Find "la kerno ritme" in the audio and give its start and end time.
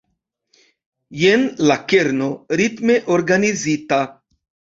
1.71-2.97